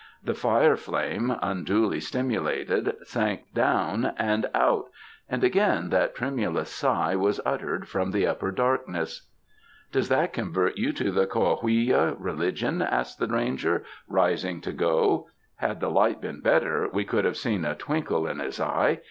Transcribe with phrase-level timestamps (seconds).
[0.23, 4.85] The fire flame, unduly stimulated, sank down and out;
[5.29, 9.29] and again that tremulous sigh was uttered from the upper darkness.
[9.91, 15.27] "Doesn't that convert you to the Coahuilla re ligion?" asked the ranger, rising to go—
[15.57, 18.97] had the light been better we could have seen a twinkle in his eye.